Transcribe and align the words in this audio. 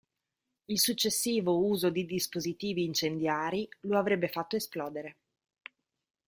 Il 0.65 0.79
successivo 0.79 1.63
uso 1.63 1.91
di 1.91 2.07
dispositivi 2.07 2.85
incendiari 2.85 3.69
lo 3.81 3.99
avrebbe 3.99 4.29
fatto 4.29 4.55
esplodere. 4.55 5.17